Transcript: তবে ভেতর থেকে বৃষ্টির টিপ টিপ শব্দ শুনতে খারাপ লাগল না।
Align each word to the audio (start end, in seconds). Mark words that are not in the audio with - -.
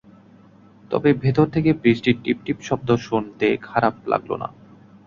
তবে 0.91 1.09
ভেতর 1.13 1.45
থেকে 1.49 1.69
বৃষ্টির 1.73 2.17
টিপ 2.23 2.37
টিপ 2.45 2.57
শব্দ 2.61 2.89
শুনতে 3.01 3.47
খারাপ 3.61 3.95
লাগল 4.07 4.31
না। 4.35 4.47